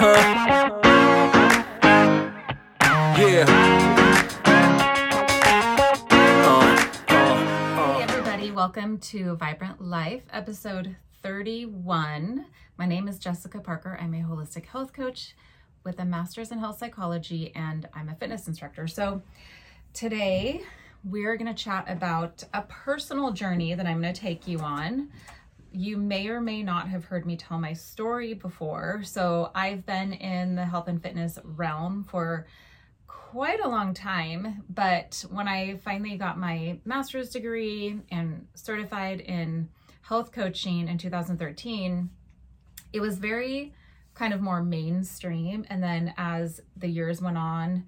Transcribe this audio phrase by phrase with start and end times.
[0.00, 0.80] huh?
[3.18, 3.44] Yeah.
[7.76, 12.46] Hey everybody, welcome to Vibrant Life, episode 31.
[12.78, 13.98] My name is Jessica Parker.
[14.00, 15.34] I'm a holistic health coach
[15.84, 18.86] with a master's in health psychology and I'm a fitness instructor.
[18.86, 19.20] So
[19.92, 20.62] today
[21.04, 25.10] we're going to chat about a personal journey that I'm going to take you on.
[25.72, 29.02] You may or may not have heard me tell my story before.
[29.04, 32.46] So I've been in the health and fitness realm for
[33.06, 39.68] quite a long time, but when I finally got my master's degree and certified in
[40.02, 42.10] health coaching in 2013,
[42.92, 43.72] it was very
[44.14, 45.64] kind of more mainstream.
[45.70, 47.86] And then as the years went on,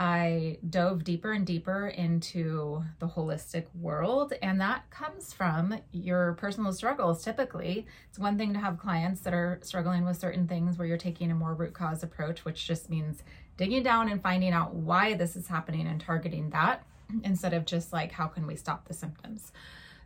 [0.00, 4.32] I dove deeper and deeper into the holistic world.
[4.40, 7.86] And that comes from your personal struggles typically.
[8.08, 11.30] It's one thing to have clients that are struggling with certain things where you're taking
[11.30, 13.22] a more root cause approach, which just means
[13.58, 16.82] digging down and finding out why this is happening and targeting that
[17.22, 19.52] instead of just like, how can we stop the symptoms?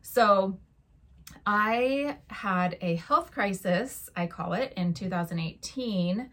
[0.02, 0.58] So,
[1.46, 6.30] I had a health crisis, I call it, in 2018.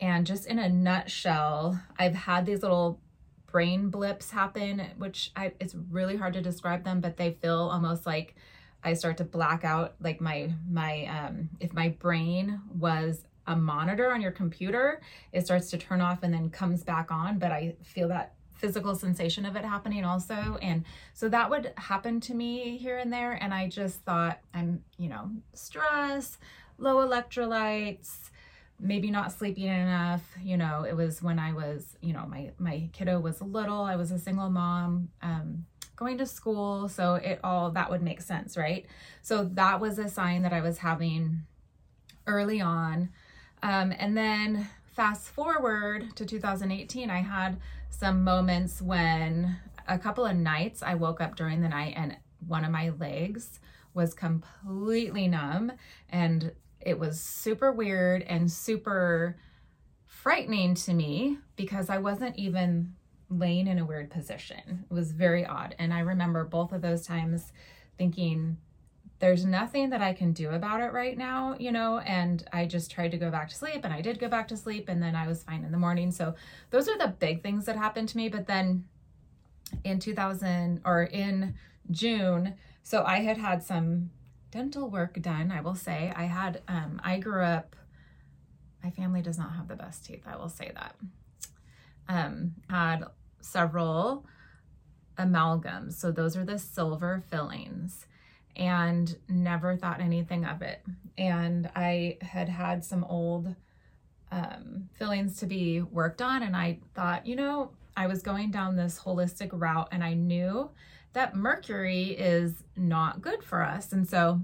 [0.00, 3.00] And just in a nutshell, I've had these little
[3.46, 8.06] brain blips happen, which I, it's really hard to describe them, but they feel almost
[8.06, 8.36] like
[8.84, 9.94] I start to black out.
[10.00, 15.00] Like my my um, if my brain was a monitor on your computer,
[15.32, 17.38] it starts to turn off and then comes back on.
[17.38, 22.20] But I feel that physical sensation of it happening also and so that would happen
[22.20, 26.38] to me here and there and i just thought i'm you know stress
[26.76, 28.30] low electrolytes
[28.80, 32.88] maybe not sleeping enough you know it was when i was you know my my
[32.92, 35.64] kiddo was little i was a single mom um,
[35.96, 38.86] going to school so it all that would make sense right?
[39.22, 41.40] So that was a sign that i was having
[42.26, 43.08] early on.
[43.62, 47.58] Um, and then fast forward to 2018 i had
[47.90, 49.56] some moments when
[49.88, 52.16] a couple of nights I woke up during the night and
[52.46, 53.58] one of my legs
[53.94, 55.72] was completely numb
[56.10, 59.36] and it was super weird and super
[60.06, 62.94] frightening to me because I wasn't even
[63.30, 64.84] laying in a weird position.
[64.90, 65.74] It was very odd.
[65.78, 67.52] And I remember both of those times
[67.98, 68.56] thinking,
[69.18, 72.90] there's nothing that I can do about it right now, you know, and I just
[72.90, 75.16] tried to go back to sleep and I did go back to sleep and then
[75.16, 76.12] I was fine in the morning.
[76.12, 76.34] So
[76.70, 78.28] those are the big things that happened to me.
[78.28, 78.84] But then
[79.82, 81.54] in 2000 or in
[81.90, 84.10] June, so I had had some
[84.50, 86.12] dental work done, I will say.
[86.16, 87.76] I had, um, I grew up,
[88.82, 90.96] my family does not have the best teeth, I will say that.
[92.08, 93.04] Um, had
[93.40, 94.24] several
[95.18, 95.94] amalgams.
[95.94, 98.06] So those are the silver fillings
[98.56, 100.82] and never thought anything of it.
[101.16, 103.54] And I had had some old
[104.30, 108.76] um, fillings to be worked on, and I thought, you know, I was going down
[108.76, 110.70] this holistic route, and I knew
[111.12, 113.92] that mercury is not good for us.
[113.92, 114.40] And so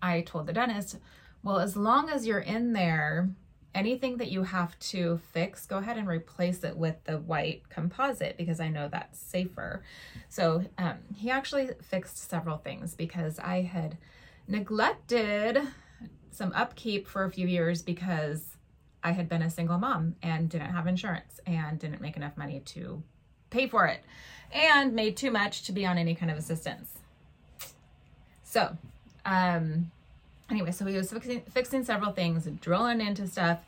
[0.00, 0.98] I told the dentist,
[1.42, 3.28] well, as long as you're in there,
[3.74, 8.36] anything that you have to fix, go ahead and replace it with the white composite
[8.36, 9.82] because I know that's safer.
[10.28, 13.98] So um, he actually fixed several things because I had
[14.46, 15.58] neglected
[16.30, 18.56] some upkeep for a few years because
[19.02, 22.60] I had been a single mom and didn't have insurance and didn't make enough money
[22.60, 23.02] to
[23.54, 24.00] pay for it
[24.52, 26.90] and made too much to be on any kind of assistance.
[28.42, 28.76] So,
[29.24, 29.90] um,
[30.50, 33.60] anyway, so he was fixing, fixing several things, drilling into stuff.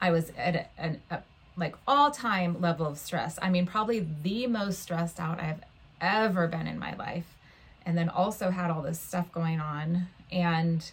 [0.00, 1.18] I was at an, a
[1.56, 3.38] like all time level of stress.
[3.42, 5.60] I mean, probably the most stressed out I've
[6.00, 7.36] ever been in my life.
[7.84, 10.08] And then also had all this stuff going on.
[10.30, 10.90] And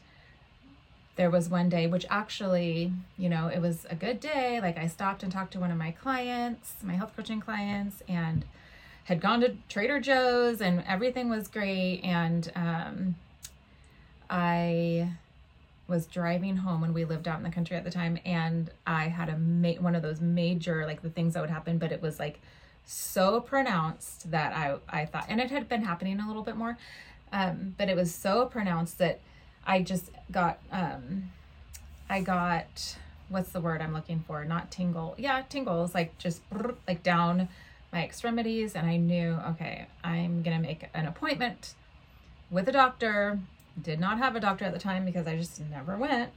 [1.20, 4.62] there was one day, which actually, you know, it was a good day.
[4.62, 8.46] Like I stopped and talked to one of my clients, my health coaching clients, and
[9.04, 12.00] had gone to Trader Joe's and everything was great.
[12.06, 13.16] And um,
[14.30, 15.12] I
[15.90, 19.10] was driving home when we lived out in the country at the time and I
[19.10, 22.00] had a ma- one of those major like the things that would happen but it
[22.00, 22.40] was like
[22.86, 26.78] so pronounced that I I thought and it had been happening a little bit more
[27.34, 29.20] um, but it was so pronounced that
[29.66, 31.32] I just got um
[32.10, 32.98] I got
[33.30, 34.44] what's the word I'm looking for?
[34.46, 35.16] Not tingle.
[35.18, 36.42] Yeah tingles like just
[36.88, 37.50] like down
[37.92, 38.76] my extremities.
[38.76, 41.74] And I knew okay I'm gonna make an appointment
[42.50, 43.40] with a doctor.
[43.82, 46.32] Did not have a doctor at the time because I just never went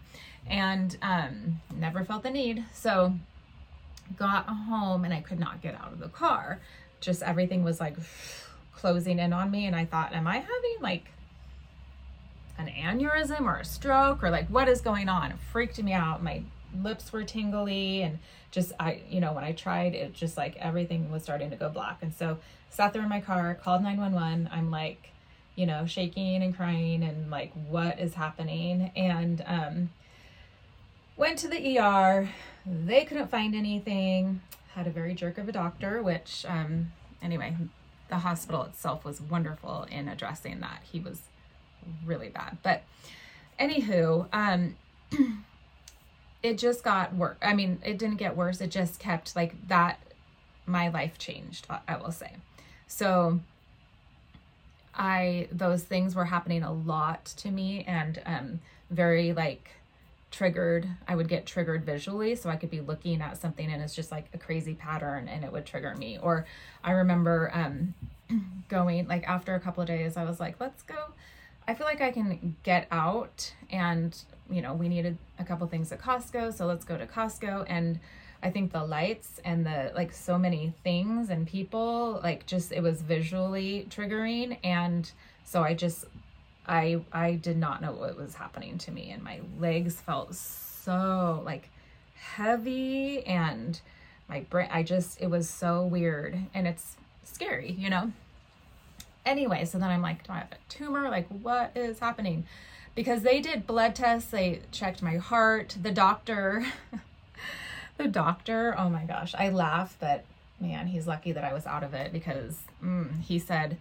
[0.47, 2.65] and um, never felt the need.
[2.73, 3.15] So
[4.17, 6.61] got home and I could not get out of the car.
[7.01, 7.97] Just everything was like
[8.77, 9.67] closing in on me.
[9.67, 11.11] And I thought, am I having like
[12.69, 15.33] an aneurysm or a stroke or like what is going on?
[15.33, 16.23] It freaked me out.
[16.23, 16.43] My
[16.83, 18.19] lips were tingly and
[18.51, 21.69] just I you know when I tried it just like everything was starting to go
[21.69, 21.99] black.
[22.03, 22.39] And so
[22.71, 25.11] sat there in my car called 911 I'm like
[25.55, 28.91] you know shaking and crying and like what is happening?
[28.97, 29.91] And um
[31.17, 32.29] went to the ER
[32.65, 34.41] they couldn't find anything.
[34.75, 36.93] Had a very jerk of a doctor which um
[37.23, 37.57] anyway
[38.13, 40.83] the hospital itself was wonderful in addressing that.
[40.91, 41.23] He was
[42.05, 42.83] really bad but
[43.59, 44.75] anywho um
[46.43, 47.37] it just got worse.
[47.41, 48.61] I mean, it didn't get worse.
[48.61, 49.99] It just kept like that.
[50.67, 52.33] My life changed, I will say.
[52.87, 53.41] So
[54.95, 59.71] I, those things were happening a lot to me and um, very like
[60.31, 60.89] triggered.
[61.07, 62.35] I would get triggered visually.
[62.37, 65.45] So I could be looking at something and it's just like a crazy pattern and
[65.45, 66.19] it would trigger me.
[66.21, 66.47] Or
[66.85, 67.95] I remember um,
[68.69, 71.13] going like after a couple of days, I was like, let's go.
[71.67, 74.17] I feel like I can get out and
[74.51, 77.65] you know, we needed a couple things at Costco, so let's go to Costco.
[77.69, 77.99] And
[78.43, 82.83] I think the lights and the like so many things and people, like just it
[82.83, 84.59] was visually triggering.
[84.63, 85.11] And
[85.45, 86.05] so I just
[86.67, 91.43] I I did not know what was happening to me and my legs felt so
[91.45, 91.69] like
[92.15, 93.81] heavy and
[94.29, 98.13] my brain I just it was so weird and it's scary, you know.
[99.25, 101.09] Anyway, so then I'm like, do I have a tumor?
[101.09, 102.45] Like what is happening?
[102.95, 105.77] because they did blood tests, they checked my heart.
[105.81, 106.67] The doctor,
[107.97, 110.25] the doctor, oh my gosh, I laugh, but
[110.61, 113.79] man, he's lucky that I was out of it because mm, he said,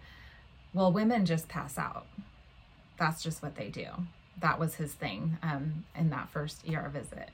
[0.74, 2.06] well, women just pass out.
[2.98, 3.86] That's just what they do.
[4.40, 7.28] That was his thing um, in that first ER visit.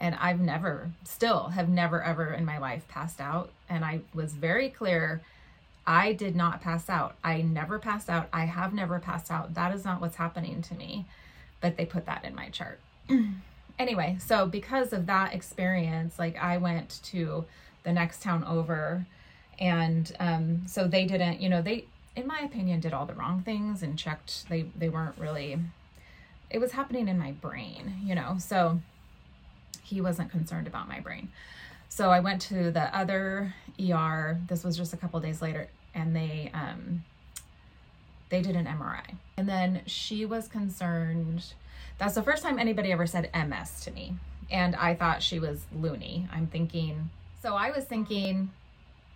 [0.00, 3.50] And I've never, still have never ever in my life passed out.
[3.68, 5.22] And I was very clear
[5.88, 7.16] I did not pass out.
[7.24, 8.28] I never passed out.
[8.30, 9.54] I have never passed out.
[9.54, 11.06] That is not what's happening to me.
[11.62, 12.78] But they put that in my chart.
[13.78, 17.46] anyway, so because of that experience, like I went to
[17.84, 19.06] the next town over
[19.58, 23.42] and um so they didn't, you know, they in my opinion did all the wrong
[23.42, 25.58] things and checked they they weren't really
[26.50, 28.36] it was happening in my brain, you know.
[28.38, 28.82] So
[29.82, 31.30] he wasn't concerned about my brain.
[31.88, 34.38] So I went to the other ER.
[34.48, 37.04] This was just a couple days later and they um,
[38.30, 39.16] they did an MRI.
[39.36, 41.52] And then she was concerned.
[41.98, 44.14] That's the first time anybody ever said MS to me.
[44.50, 46.28] And I thought she was loony.
[46.32, 47.10] I'm thinking,
[47.42, 48.50] so I was thinking,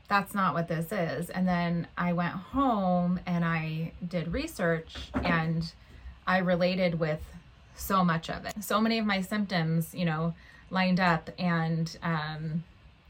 [0.09, 1.31] that's not what this is.
[1.31, 5.73] And then I went home and I did research and
[6.27, 7.21] I related with
[7.75, 8.63] so much of it.
[8.63, 10.35] So many of my symptoms, you know,
[10.71, 12.65] lined up and um,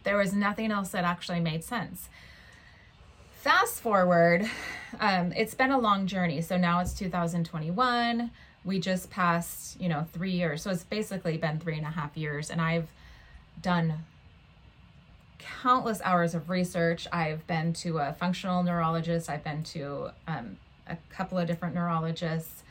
[0.04, 2.08] there was nothing else that actually made sense.
[3.42, 4.48] Fast forward,
[5.00, 6.40] um, it's been a long journey.
[6.42, 8.30] So now it's 2021.
[8.64, 10.62] We just passed, you know, three years.
[10.62, 12.50] So it's basically been three and a half years.
[12.50, 12.86] And I've
[13.60, 13.94] done
[15.40, 17.08] countless hours of research.
[17.10, 20.56] I've been to a functional neurologist, I've been to um,
[20.86, 22.62] a couple of different neurologists.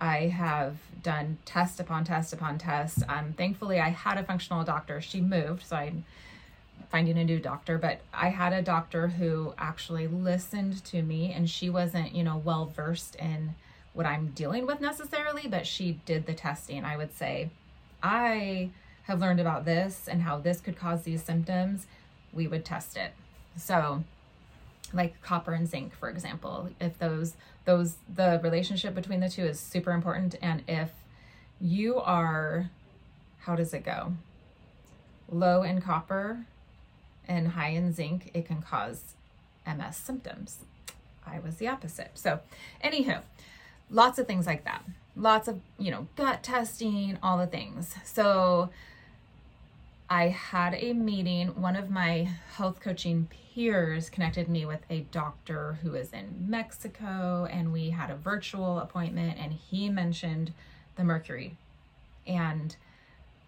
[0.00, 0.74] I have
[1.04, 3.04] done test upon test upon test.
[3.08, 5.00] Um, thankfully, I had a functional doctor.
[5.00, 5.92] She moved, so I
[6.90, 11.48] finding a new doctor, but I had a doctor who actually listened to me and
[11.48, 13.54] she wasn't, you know, well versed in
[13.92, 16.84] what I'm dealing with necessarily, but she did the testing.
[16.84, 17.50] I would say,
[18.02, 18.70] I
[19.04, 21.86] have learned about this and how this could cause these symptoms.
[22.32, 23.12] We would test it.
[23.56, 24.04] So,
[24.92, 27.34] like copper and zinc, for example, if those,
[27.64, 30.36] those, the relationship between the two is super important.
[30.42, 30.90] And if
[31.60, 32.70] you are,
[33.40, 34.12] how does it go?
[35.28, 36.46] Low in copper
[37.28, 39.14] and high in zinc, it can cause
[39.66, 40.58] MS symptoms.
[41.26, 42.12] I was the opposite.
[42.14, 42.40] So,
[42.84, 43.20] anywho,
[43.90, 44.84] lots of things like that.
[45.16, 47.94] Lots of, you know, gut testing, all the things.
[48.04, 48.70] So,
[50.08, 51.48] I had a meeting.
[51.60, 57.48] One of my health coaching peers connected me with a doctor who is in Mexico,
[57.50, 60.52] and we had a virtual appointment, and he mentioned
[60.94, 61.56] the mercury.
[62.24, 62.76] And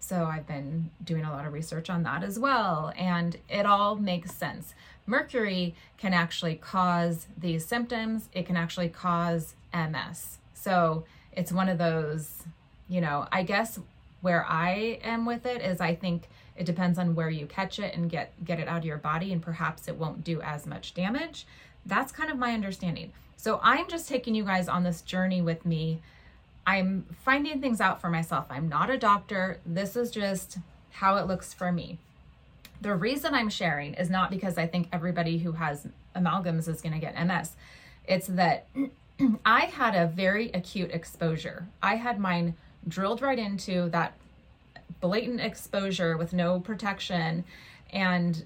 [0.01, 3.97] so I've been doing a lot of research on that as well, and it all
[3.97, 4.75] makes sense.
[5.07, 10.39] Mercury can actually cause these symptoms, it can actually cause MS.
[10.55, 12.43] So it's one of those,
[12.89, 13.79] you know, I guess
[14.21, 17.95] where I am with it is I think it depends on where you catch it
[17.95, 20.95] and get get it out of your body and perhaps it won't do as much
[20.95, 21.47] damage.
[21.87, 23.13] That's kind of my understanding.
[23.37, 26.01] So I'm just taking you guys on this journey with me
[26.69, 28.45] I'm finding things out for myself.
[28.51, 29.59] I'm not a doctor.
[29.65, 30.59] This is just
[30.91, 31.99] how it looks for me.
[32.83, 36.93] The reason I'm sharing is not because I think everybody who has amalgams is going
[36.93, 37.57] to get MS.
[38.07, 38.67] It's that
[39.47, 41.67] I had a very acute exposure.
[41.83, 42.55] I had mine
[42.87, 44.13] drilled right into that
[45.01, 47.45] blatant exposure with no protection
[47.95, 48.45] and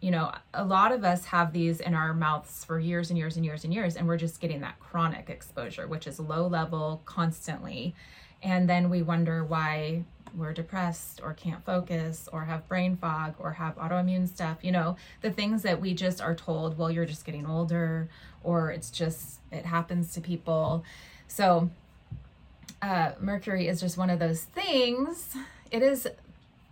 [0.00, 3.36] you know a lot of us have these in our mouths for years and years
[3.36, 7.02] and years and years and we're just getting that chronic exposure which is low level
[7.04, 7.94] constantly.
[8.42, 10.04] And then we wonder why
[10.34, 14.96] we're depressed or can't focus or have brain fog or have autoimmune stuff you know
[15.22, 18.08] the things that we just are told well you're just getting older
[18.42, 20.84] or it's just it happens to people.
[21.28, 21.70] So
[22.82, 25.34] uh, mercury is just one of those things.
[25.70, 26.08] It is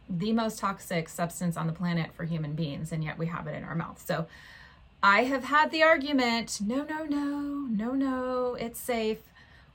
[0.09, 3.55] the most toxic substance on the planet for human beings, and yet we have it
[3.55, 4.03] in our mouth.
[4.05, 4.27] So
[5.03, 9.21] I have had the argument no, no, no, no, no, it's safe.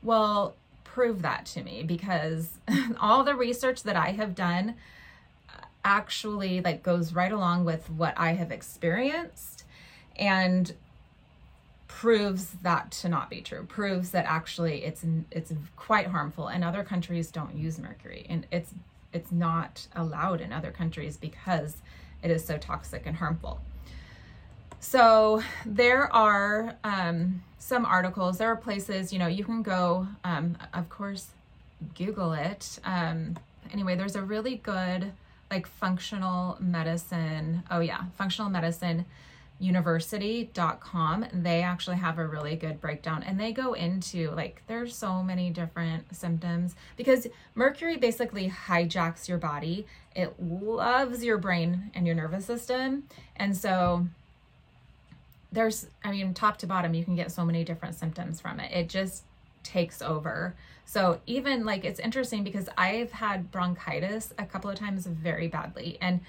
[0.02, 2.60] Well, prove that to me because
[3.00, 4.75] all the research that I have done
[5.86, 9.66] actually like goes right along with what I have experienced
[10.16, 10.74] and
[11.88, 16.84] proves that to not be true proves that actually it's it's quite harmful and other
[16.84, 18.74] countries don't use mercury and it's
[19.13, 21.77] it's not allowed in other countries because
[22.22, 23.62] it is so toxic and harmful.
[24.79, 28.38] So there are um, some articles.
[28.38, 30.08] There are places you know you can go.
[30.24, 31.27] Um, of course,
[31.96, 32.79] Google it.
[32.84, 33.38] Um,
[33.72, 35.13] anyway, there's a really good
[35.50, 37.63] like functional medicine.
[37.72, 39.05] Oh yeah, functional medicine
[39.60, 45.24] university.com they actually have a really good breakdown and they go into like there's so
[45.24, 52.15] many different symptoms because mercury basically hijacks your body it loves your brain and your
[52.15, 53.03] nervous system
[53.38, 54.05] and so
[55.53, 58.72] there's i mean top to bottom you can get so many different symptoms from it.
[58.72, 59.24] It just
[59.63, 60.55] takes over.
[60.86, 65.98] So even like it's interesting because i've had bronchitis a couple of times very badly
[66.01, 66.19] and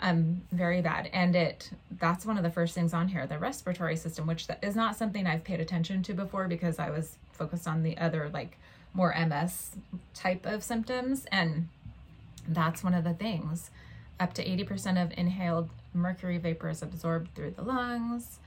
[0.00, 1.10] um, very bad.
[1.12, 4.74] And it that's one of the first things on here, the respiratory system, which is
[4.74, 8.58] not something I've paid attention to before because I was focused on the other like
[8.92, 9.72] more MS
[10.14, 11.26] type of symptoms.
[11.30, 11.68] And
[12.48, 13.70] that's one of the things.
[14.18, 18.38] Up to 80% of inhaled mercury vapor is absorbed through the lungs.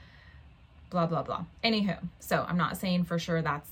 [0.89, 1.45] Blah blah blah.
[1.63, 3.69] Anywho, so I'm not saying for sure that's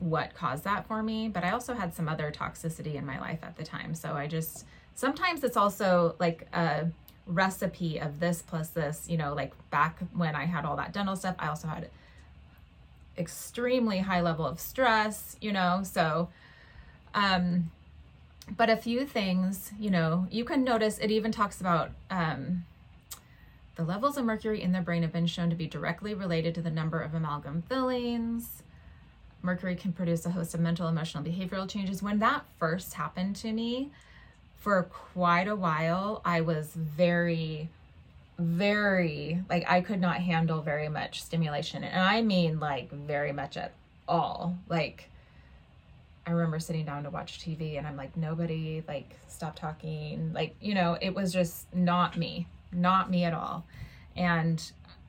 [0.00, 3.40] what caused that for me, but I also had some other toxicity in my life
[3.42, 3.94] at the time.
[3.94, 6.88] So I just sometimes it's also like a
[7.28, 11.14] recipe of this plus this, you know, like back when I had all that dental
[11.14, 11.88] stuff, I also had
[13.16, 16.28] extremely high level of stress, you know, so
[17.14, 17.70] um
[18.56, 22.64] but a few things, you know, you can notice it even talks about um
[23.76, 26.62] the levels of mercury in the brain have been shown to be directly related to
[26.62, 28.62] the number of amalgam fillings.
[29.40, 32.02] Mercury can produce a host of mental, emotional, behavioral changes.
[32.02, 33.92] When that first happened to me,
[34.58, 37.68] for quite a while, I was very,
[38.38, 41.84] very, like, I could not handle very much stimulation.
[41.84, 43.72] And I mean, like, very much at
[44.06, 44.58] all.
[44.68, 45.10] Like,
[46.26, 50.32] I remember sitting down to watch TV and I'm like, nobody, like, stop talking.
[50.32, 53.64] Like, you know, it was just not me, not me at all.
[54.16, 54.62] And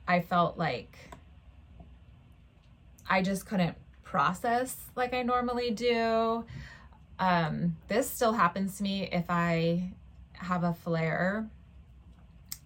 [0.06, 0.96] I felt like
[3.08, 6.44] I just couldn't process like I normally do.
[7.20, 9.92] Um, this still happens to me if I
[10.32, 11.48] have a flare.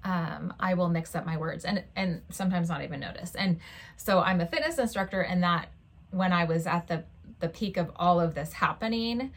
[0.05, 3.35] Um, I will mix up my words and and sometimes not even notice.
[3.35, 3.59] And
[3.97, 5.69] so I'm a fitness instructor, and that
[6.11, 7.05] when I was at the
[7.41, 9.33] the peak of all of this happening,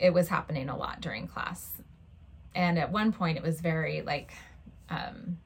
[0.00, 1.72] it was happening a lot during class.
[2.54, 4.32] And at one point, it was very like,
[4.88, 5.38] um,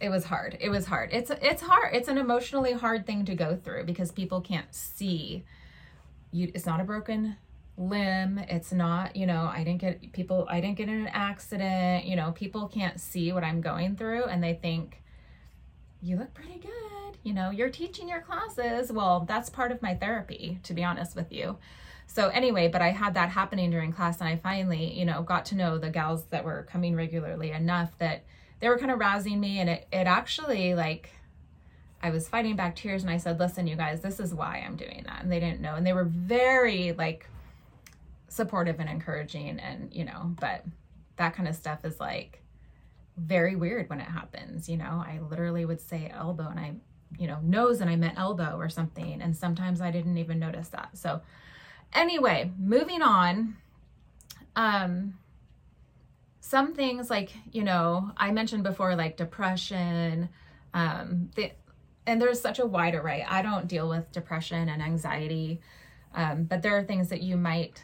[0.00, 0.56] it was hard.
[0.60, 1.10] It was hard.
[1.12, 1.94] It's it's hard.
[1.94, 5.44] It's an emotionally hard thing to go through because people can't see
[6.36, 7.36] you it's not a broken
[7.78, 8.38] limb.
[8.38, 12.16] It's not you know i didn't get people i didn't get in an accident you
[12.16, 15.02] know people can't see what i'm going through and they think
[16.00, 18.92] you look pretty good you know you're teaching your classes.
[18.92, 21.58] Well that's part of my therapy to be honest with you.
[22.06, 25.44] So anyway but i had that happening during class and i finally you know got
[25.46, 28.24] to know the gals that were coming regularly enough that
[28.60, 31.10] they were kind of rousing me and it, it actually like
[32.06, 34.76] I was fighting back tears and I said, listen, you guys, this is why I'm
[34.76, 35.22] doing that.
[35.22, 35.74] And they didn't know.
[35.74, 37.28] And they were very like
[38.28, 40.64] supportive and encouraging and, you know, but
[41.16, 42.42] that kind of stuff is like
[43.16, 44.68] very weird when it happens.
[44.68, 46.74] You know, I literally would say elbow and I,
[47.18, 49.20] you know, nose and I meant elbow or something.
[49.20, 50.90] And sometimes I didn't even notice that.
[50.96, 51.22] So
[51.92, 53.56] anyway, moving on.
[54.54, 55.14] Um,
[56.38, 60.28] some things like, you know, I mentioned before, like depression,
[60.72, 61.50] um, the,
[62.06, 63.24] and there's such a wide array.
[63.28, 65.60] I don't deal with depression and anxiety,
[66.14, 67.82] um, but there are things that you might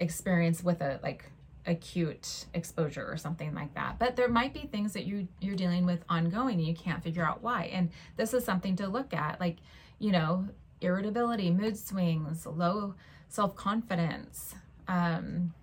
[0.00, 1.24] experience with a like
[1.66, 3.98] acute exposure or something like that.
[3.98, 7.24] But there might be things that you you're dealing with ongoing and you can't figure
[7.24, 7.64] out why.
[7.72, 9.56] And this is something to look at, like
[9.98, 10.48] you know,
[10.80, 12.94] irritability, mood swings, low
[13.28, 14.54] self confidence,
[14.86, 15.54] Um,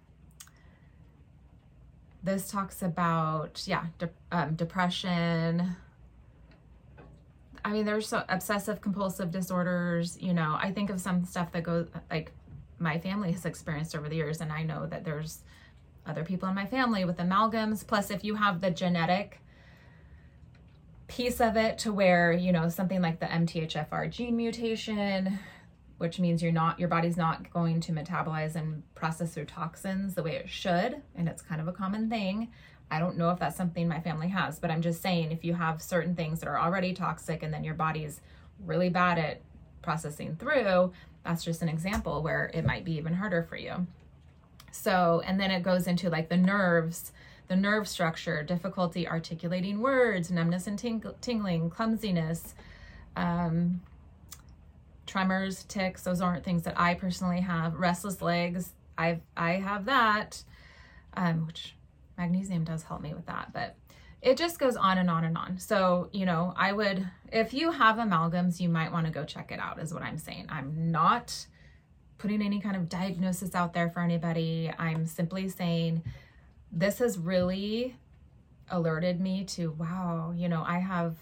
[2.24, 5.76] this talks about, yeah, de- um, depression.
[7.64, 10.18] I mean, there's so obsessive compulsive disorders.
[10.22, 12.32] You know, I think of some stuff that goes like
[12.80, 15.42] my family has experienced over the years, and I know that there's
[16.06, 17.86] other people in my family with amalgams.
[17.86, 19.40] Plus, if you have the genetic
[21.08, 25.40] piece of it to where, you know, something like the MTHFR gene mutation,
[25.98, 30.24] which means you're not your body's not going to metabolize and process through toxins the
[30.24, 32.50] way it should, and it's kind of a common thing.
[32.92, 35.54] I don't know if that's something my family has, but I'm just saying if you
[35.54, 38.20] have certain things that are already toxic and then your body's
[38.66, 39.42] really bad at
[39.82, 40.92] processing through,
[41.24, 43.88] that's just an example where it might be even harder for you.
[44.72, 47.14] So, and then it goes into like the nerves,
[47.48, 52.56] the nerve structure, difficulty articulating words, numbness and ting- tingling, clumsiness,
[53.16, 53.82] um,
[55.06, 56.04] tremors, tics.
[56.04, 57.76] Those aren't things that I personally have.
[57.76, 60.44] Restless legs, I've I have that,
[61.16, 61.76] um, which
[62.22, 63.76] magnesium does help me with that, but
[64.22, 65.58] it just goes on and on and on.
[65.58, 69.52] So, you know, I would, if you have amalgams, you might want to go check
[69.52, 70.46] it out, is what I'm saying.
[70.50, 71.48] I'm not
[72.20, 74.72] putting any kind of diagnosis out there for anybody.
[74.78, 76.04] I'm simply saying
[76.72, 77.96] this has really
[78.70, 81.16] alerted me to wow, you know, I have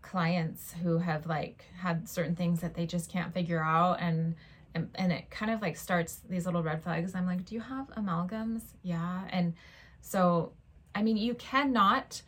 [0.00, 4.34] clients who have like had certain things that they just can't figure out and
[4.74, 7.14] and, and it kind of like starts these little red flags.
[7.14, 9.22] I'm like, "Do you have amalgams?" Yeah.
[9.30, 9.54] And
[10.00, 10.52] so
[10.94, 12.22] I mean, you cannot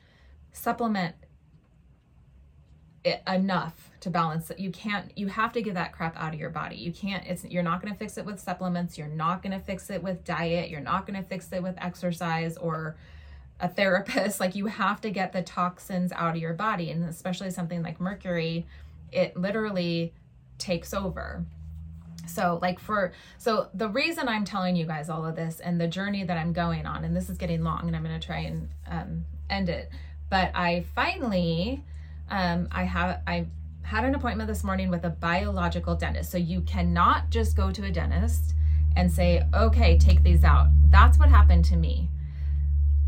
[0.52, 1.16] supplement
[3.26, 4.58] enough to balance it.
[4.58, 6.76] You can't, you have to get that crap out of your body.
[6.76, 8.96] You can't, it's, you're not going to fix it with supplements.
[8.96, 10.70] You're not going to fix it with diet.
[10.70, 12.96] You're not going to fix it with exercise or
[13.58, 14.38] a therapist.
[14.40, 16.90] Like you have to get the toxins out of your body.
[16.90, 18.66] And especially something like mercury,
[19.10, 20.14] it literally
[20.58, 21.44] takes over.
[22.26, 25.88] So, like, for so the reason I'm telling you guys all of this and the
[25.88, 28.40] journey that I'm going on, and this is getting long and I'm going to try
[28.40, 29.90] and um, end it,
[30.28, 31.82] but I finally,
[32.30, 33.46] um, I have, I
[33.82, 36.30] had an appointment this morning with a biological dentist.
[36.30, 38.54] So you cannot just go to a dentist
[38.96, 40.68] and say, okay, take these out.
[40.90, 42.08] That's what happened to me.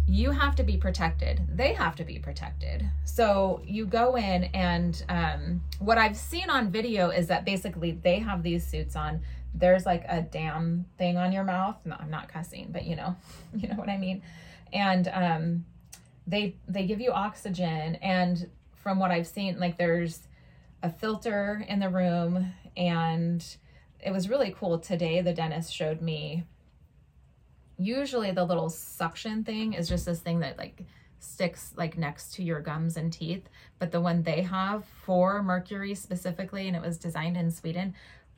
[0.06, 1.40] You have to be protected.
[1.48, 2.88] They have to be protected.
[3.04, 8.18] So you go in, and um, what I've seen on video is that basically they
[8.18, 9.22] have these suits on.
[9.54, 11.76] There's like a dam thing on your mouth.
[11.84, 13.16] No, I'm not cussing, but you know,
[13.56, 14.22] you know what I mean.
[14.72, 15.64] And um,
[16.26, 20.26] they they give you oxygen, and from what I've seen, like there's
[20.82, 23.56] a filter in the room and
[24.00, 26.44] it was really cool today the dentist showed me
[27.84, 30.82] usually the little suction thing is just this thing that like
[31.18, 35.94] sticks like next to your gums and teeth but the one they have for mercury
[35.94, 37.94] specifically and it was designed in sweden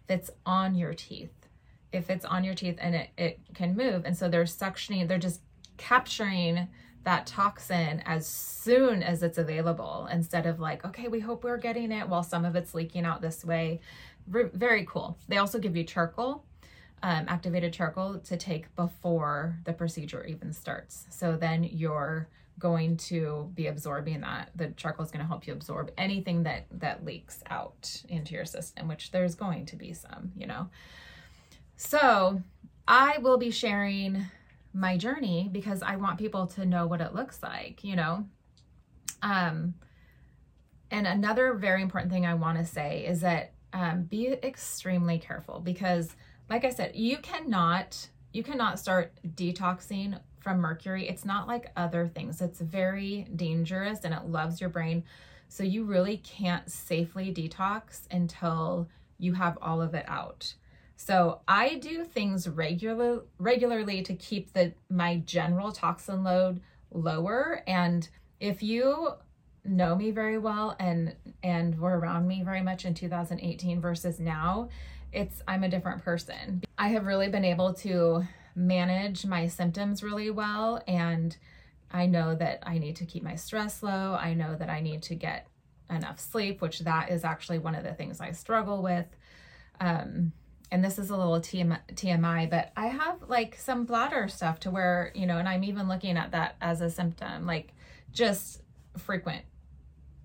[0.06, 1.32] fits on your teeth
[1.92, 5.18] if it's on your teeth and it, it can move and so they're suctioning they're
[5.18, 5.40] just
[5.78, 6.68] capturing
[7.04, 11.92] that toxin as soon as it's available instead of like, okay, we hope we're getting
[11.92, 13.80] it while some of it's leaking out this way.
[14.26, 15.16] very cool.
[15.28, 16.44] They also give you charcoal,
[17.04, 21.04] um, activated charcoal to take before the procedure even starts.
[21.10, 24.48] So then you're going to be absorbing that.
[24.56, 28.46] The charcoal is going to help you absorb anything that that leaks out into your
[28.46, 30.70] system, which there's going to be some, you know.
[31.76, 32.40] So
[32.88, 34.24] I will be sharing
[34.72, 38.26] my journey because I want people to know what it looks like, you know.
[39.20, 39.74] Um
[40.90, 45.58] and another very important thing I want to say is that um, be extremely careful
[45.58, 46.14] because
[46.48, 51.08] like I said, you cannot you cannot start detoxing from mercury.
[51.08, 52.42] It's not like other things.
[52.42, 55.04] It's very dangerous and it loves your brain.
[55.48, 60.52] So you really can't safely detox until you have all of it out.
[60.96, 67.62] So I do things regular regularly to keep the my general toxin load lower.
[67.66, 68.08] And
[68.40, 69.10] if you
[69.64, 74.68] know me very well and and were around me very much in 2018 versus now,
[75.14, 76.62] it's I'm a different person.
[76.76, 78.24] I have really been able to
[78.56, 81.36] manage my symptoms really well and
[81.90, 84.18] I know that I need to keep my stress low.
[84.20, 85.46] I know that I need to get
[85.88, 89.06] enough sleep, which that is actually one of the things I struggle with.
[89.80, 90.32] Um,
[90.72, 95.12] and this is a little TMI, but I have like some bladder stuff to where,
[95.14, 97.72] you know, and I'm even looking at that as a symptom, like
[98.12, 98.62] just
[98.98, 99.44] frequent,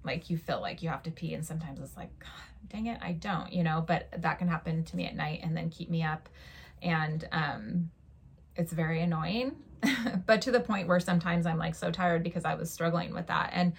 [0.04, 1.34] like you feel like you have to pee.
[1.34, 2.10] And sometimes it's like,
[2.70, 5.56] dang it, I don't, you know, but that can happen to me at night and
[5.56, 6.30] then keep me up.
[6.82, 7.92] And um,
[8.56, 9.56] it's very annoying,
[10.26, 13.28] but to the point where sometimes I'm like so tired because I was struggling with
[13.28, 13.52] that.
[13.54, 13.74] And,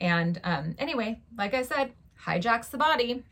[0.00, 1.92] and um, anyway, like I said,
[2.24, 3.24] hijacks the body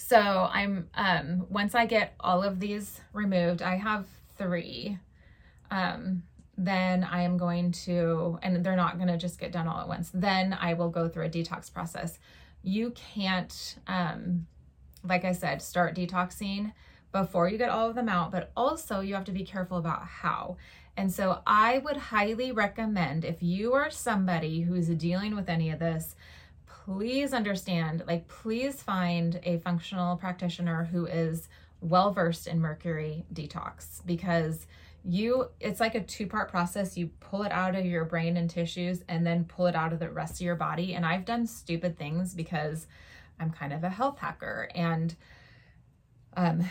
[0.00, 4.06] so I'm, um, once I get all of these removed, I have
[4.38, 4.96] three,
[5.72, 6.22] um,
[6.58, 9.88] then I am going to, and they're not going to just get done all at
[9.88, 10.10] once.
[10.12, 12.18] Then I will go through a detox process.
[12.64, 14.46] You can't, um,
[15.04, 16.72] like I said, start detoxing
[17.12, 20.04] before you get all of them out, but also you have to be careful about
[20.04, 20.56] how.
[20.96, 25.78] And so I would highly recommend if you are somebody who's dealing with any of
[25.78, 26.16] this,
[26.66, 31.48] please understand, like, please find a functional practitioner who is
[31.80, 34.66] well versed in mercury detox because
[35.08, 36.96] you it's like a two part process.
[36.96, 39.98] You pull it out of your brain and tissues and then pull it out of
[39.98, 40.94] the rest of your body.
[40.94, 42.86] And i've done stupid things because
[43.40, 44.68] i'm kind of a health hacker.
[44.74, 45.16] And
[46.36, 46.62] um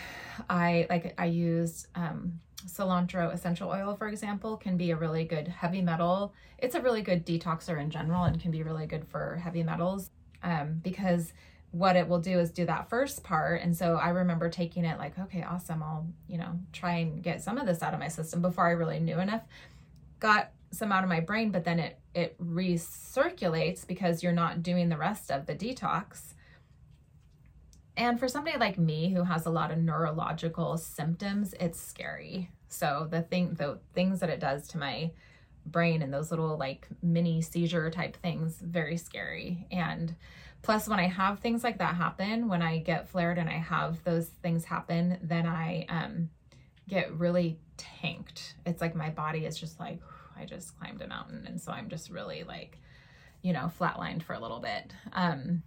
[0.50, 5.48] i like i used um cilantro essential oil for example can be a really good
[5.48, 6.34] heavy metal.
[6.60, 10.12] It's a really good detoxer in general and can be really good for heavy metals
[10.44, 11.34] um because
[11.78, 13.62] what it will do is do that first part.
[13.62, 15.84] And so I remember taking it like, okay, awesome.
[15.84, 18.72] I'll, you know, try and get some of this out of my system before I
[18.72, 19.44] really knew enough.
[20.20, 24.90] Got some out of my brain, but then it it recirculates because you're not doing
[24.90, 26.34] the rest of the detox.
[27.96, 32.50] And for somebody like me who has a lot of neurological symptoms, it's scary.
[32.70, 35.12] So the thing the things that it does to my
[35.66, 39.68] brain and those little like mini seizure type things, very scary.
[39.72, 40.16] And
[40.62, 44.04] Plus, when I have things like that happen, when I get flared and I have
[44.04, 46.30] those things happen, then I um,
[46.90, 48.56] get really tanked.
[48.66, 50.02] It's like my body is just like,
[50.38, 51.46] I just climbed a mountain.
[51.48, 52.80] And so I'm just really like,
[53.42, 54.94] you know, flatlined for a little bit.
[55.14, 55.64] Um,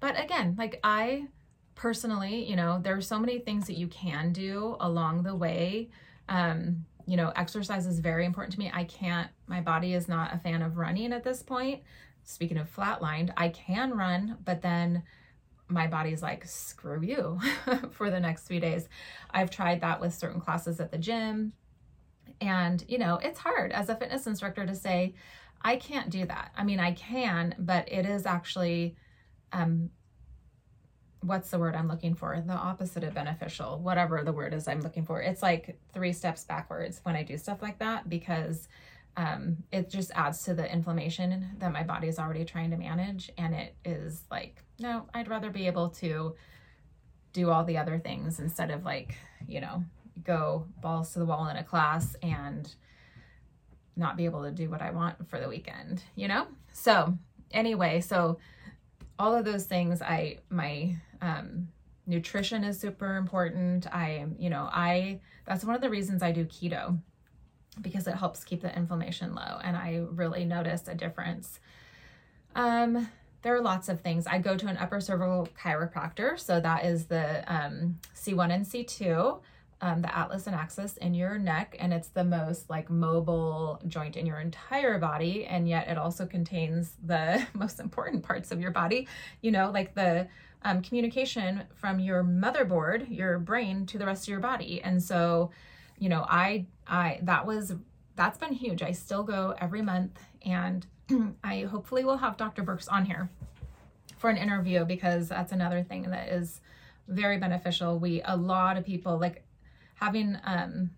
[0.00, 1.28] but again, like I
[1.74, 5.90] personally, you know, there are so many things that you can do along the way.
[6.28, 8.70] Um, you know, exercise is very important to me.
[8.72, 11.82] I can't, my body is not a fan of running at this point
[12.28, 15.02] speaking of flatlined, I can run, but then
[15.66, 17.40] my body's like, screw you
[17.90, 18.86] for the next few days.
[19.30, 21.54] I've tried that with certain classes at the gym.
[22.42, 25.14] And, you know, it's hard as a fitness instructor to say,
[25.62, 26.52] I can't do that.
[26.54, 28.94] I mean, I can, but it is actually,
[29.52, 29.88] um,
[31.22, 32.38] what's the word I'm looking for?
[32.46, 35.22] The opposite of beneficial, whatever the word is I'm looking for.
[35.22, 38.68] It's like three steps backwards when I do stuff like that because
[39.18, 43.30] um, it just adds to the inflammation that my body is already trying to manage.
[43.36, 46.36] And it is like, no, I'd rather be able to
[47.32, 49.16] do all the other things instead of like,
[49.48, 49.82] you know,
[50.22, 52.72] go balls to the wall in a class and
[53.96, 56.46] not be able to do what I want for the weekend, you know?
[56.72, 57.18] So,
[57.50, 58.38] anyway, so
[59.18, 61.66] all of those things, I, my, um,
[62.06, 63.92] nutrition is super important.
[63.92, 67.00] I am, you know, I, that's one of the reasons I do keto
[67.80, 69.58] because it helps keep the inflammation low.
[69.62, 71.60] And I really noticed a difference.
[72.54, 73.08] Um,
[73.42, 74.26] there are lots of things.
[74.26, 76.38] I go to an upper cervical chiropractor.
[76.38, 79.40] So that is the um, C1 and C2,
[79.80, 81.76] um, the atlas and axis in your neck.
[81.78, 85.44] And it's the most like mobile joint in your entire body.
[85.44, 89.06] And yet it also contains the most important parts of your body,
[89.40, 90.28] you know, like the
[90.62, 94.82] um, communication from your motherboard, your brain, to the rest of your body.
[94.82, 95.50] And so,
[95.98, 97.74] you know, I I that was
[98.16, 98.82] that's been huge.
[98.82, 100.86] I still go every month and
[101.44, 102.62] I hopefully will have Dr.
[102.62, 103.30] Burks on here
[104.18, 106.60] for an interview because that's another thing that is
[107.06, 107.98] very beneficial.
[107.98, 109.44] We a lot of people like
[109.94, 110.90] having um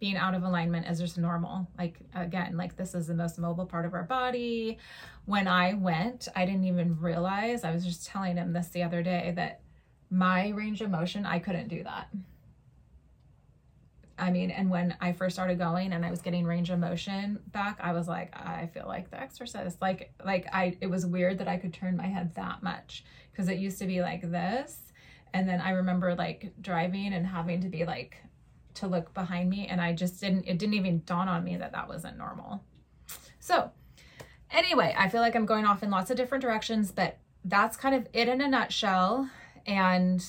[0.00, 1.66] being out of alignment is just normal.
[1.78, 4.78] Like again, like this is the most mobile part of our body.
[5.24, 7.64] When I went, I didn't even realize.
[7.64, 9.60] I was just telling him this the other day that
[10.10, 12.08] my range of motion, I couldn't do that.
[14.24, 17.38] I mean, and when I first started going and I was getting range of motion
[17.48, 19.82] back, I was like, I feel like the exorcist.
[19.82, 23.48] Like, like I, it was weird that I could turn my head that much because
[23.48, 24.78] it used to be like this.
[25.34, 28.16] And then I remember like driving and having to be like,
[28.74, 29.66] to look behind me.
[29.66, 32.64] And I just didn't, it didn't even dawn on me that that wasn't normal.
[33.38, 33.70] So,
[34.50, 37.94] anyway, I feel like I'm going off in lots of different directions, but that's kind
[37.94, 39.28] of it in a nutshell.
[39.66, 40.24] And,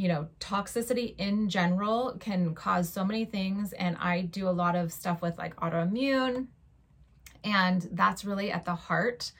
[0.00, 3.74] you know, toxicity in general can cause so many things.
[3.74, 6.46] And I do a lot of stuff with like autoimmune,
[7.44, 9.32] and that's really at the heart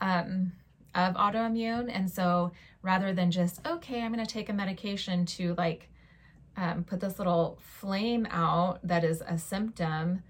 [0.00, 0.52] um,
[0.94, 1.90] of autoimmune.
[1.92, 5.90] And so rather than just, okay, I'm going to take a medication to like
[6.56, 10.22] um, put this little flame out that is a symptom,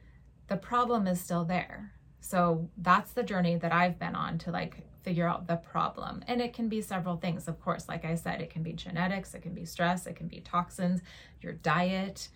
[0.46, 1.92] the problem is still there.
[2.20, 6.22] So that's the journey that I've been on to like figure out the problem.
[6.26, 7.88] And it can be several things, of course.
[7.88, 11.00] Like I said, it can be genetics, it can be stress, it can be toxins,
[11.40, 12.28] your diet,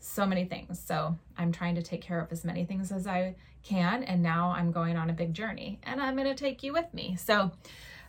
[0.00, 0.78] so many things.
[0.78, 4.02] So I'm trying to take care of as many things as I can.
[4.02, 6.92] And now I'm going on a big journey and I'm going to take you with
[6.92, 7.16] me.
[7.16, 7.50] So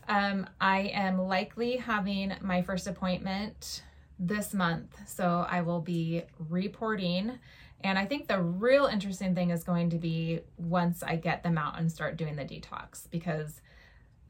[0.08, 3.84] um, I am likely having my first appointment
[4.18, 4.98] this month.
[5.08, 7.40] So I will be reporting.
[7.84, 11.58] And I think the real interesting thing is going to be once I get them
[11.58, 13.62] out and start doing the detox because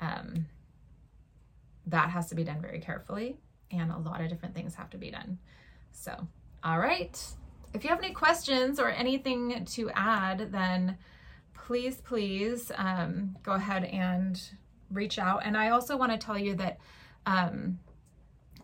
[0.02, 0.46] um,
[1.88, 3.38] that has to be done very carefully
[3.72, 5.40] and a lot of different things have to be done.
[5.92, 6.28] So,
[6.64, 7.20] all right.
[7.74, 10.98] If you have any questions or anything to add, then
[11.54, 14.42] please, please um, go ahead and
[14.92, 15.42] reach out.
[15.44, 16.80] And I also want to tell you that
[17.26, 17.80] um,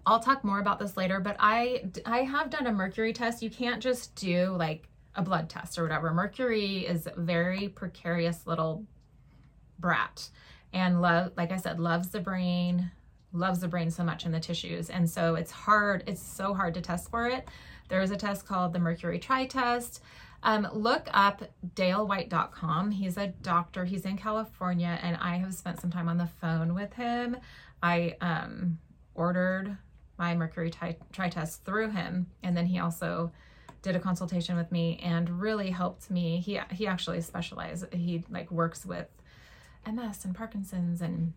[0.05, 3.41] I'll talk more about this later, but I I have done a mercury test.
[3.41, 6.13] You can't just do like a blood test or whatever.
[6.13, 8.85] Mercury is a very precarious little
[9.79, 10.29] brat
[10.73, 12.91] and love like I said loves the brain,
[13.33, 14.89] loves the brain so much in the tissues.
[14.89, 17.47] And so it's hard, it's so hard to test for it.
[17.87, 20.01] There is a test called the Mercury Tri Test.
[20.43, 22.91] Um, look up dalewhite.com.
[22.91, 26.75] He's a doctor, he's in California, and I have spent some time on the phone
[26.75, 27.37] with him.
[27.81, 28.77] I um,
[29.15, 29.77] ordered
[30.17, 33.31] my Mercury tri-, test through him, and then he also
[33.81, 36.39] did a consultation with me and really helped me.
[36.39, 37.87] He he actually specializes.
[37.91, 39.07] He like works with
[39.85, 41.33] MS and Parkinson's and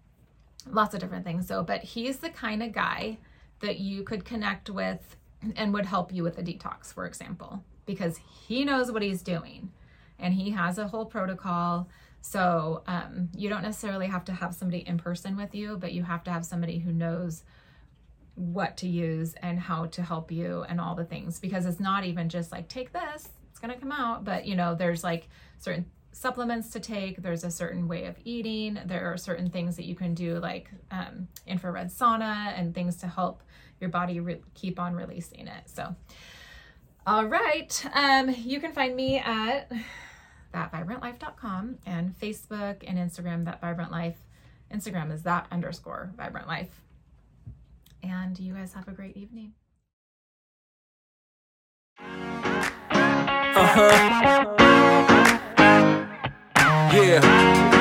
[0.67, 1.47] lots of different things.
[1.47, 3.19] So, but he's the kind of guy
[3.61, 5.17] that you could connect with
[5.57, 9.71] and would help you with a detox, for example, because he knows what he's doing
[10.19, 11.89] and he has a whole protocol.
[12.21, 16.03] So, um, you don't necessarily have to have somebody in person with you, but you
[16.03, 17.45] have to have somebody who knows
[18.39, 22.05] what to use and how to help you and all the things because it's not
[22.05, 25.29] even just like take this it's going to come out but you know there's like
[25.59, 25.85] certain
[26.19, 27.23] supplements to take.
[27.23, 28.79] There's a certain way of eating.
[28.87, 33.07] There are certain things that you can do, like um, infrared sauna and things to
[33.07, 33.43] help
[33.81, 35.63] your body re- keep on releasing it.
[35.67, 35.95] So,
[37.07, 39.71] all right, um, you can find me at
[40.53, 44.17] thatvibrantlife.com and Facebook and Instagram, that vibrant life.
[44.75, 46.83] Instagram is that underscore vibrant life.
[48.03, 49.53] And you guys have a great evening.
[53.61, 54.55] Uh-huh.
[56.93, 57.78] Yeah.